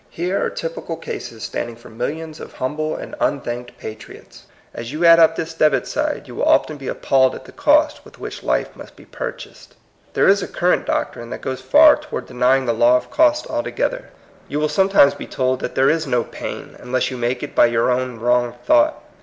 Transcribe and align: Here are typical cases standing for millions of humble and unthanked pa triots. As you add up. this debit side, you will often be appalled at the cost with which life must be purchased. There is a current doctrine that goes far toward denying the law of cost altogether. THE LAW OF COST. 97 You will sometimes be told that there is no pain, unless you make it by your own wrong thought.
Here 0.09 0.43
are 0.43 0.49
typical 0.49 0.97
cases 0.97 1.43
standing 1.43 1.75
for 1.75 1.87
millions 1.91 2.39
of 2.39 2.53
humble 2.53 2.95
and 2.95 3.13
unthanked 3.19 3.77
pa 3.79 3.89
triots. 3.89 4.39
As 4.73 4.91
you 4.91 5.05
add 5.05 5.19
up. 5.19 5.35
this 5.35 5.53
debit 5.53 5.85
side, 5.85 6.27
you 6.27 6.33
will 6.33 6.45
often 6.45 6.77
be 6.77 6.87
appalled 6.87 7.35
at 7.35 7.45
the 7.45 7.51
cost 7.51 8.03
with 8.03 8.17
which 8.17 8.41
life 8.41 8.75
must 8.75 8.95
be 8.95 9.05
purchased. 9.05 9.75
There 10.13 10.27
is 10.27 10.41
a 10.41 10.47
current 10.47 10.87
doctrine 10.87 11.29
that 11.29 11.41
goes 11.41 11.61
far 11.61 11.97
toward 11.97 12.25
denying 12.25 12.65
the 12.65 12.73
law 12.73 12.97
of 12.97 13.11
cost 13.11 13.45
altogether. 13.45 13.97
THE 13.97 13.97
LAW 13.99 14.05
OF 14.05 14.09
COST. 14.09 14.49
97 14.49 14.51
You 14.51 14.59
will 14.59 14.69
sometimes 15.07 15.13
be 15.13 15.27
told 15.27 15.59
that 15.59 15.75
there 15.75 15.89
is 15.91 16.07
no 16.07 16.23
pain, 16.23 16.75
unless 16.79 17.11
you 17.11 17.17
make 17.17 17.43
it 17.43 17.53
by 17.53 17.67
your 17.67 17.91
own 17.91 18.19
wrong 18.19 18.55
thought. 18.65 19.03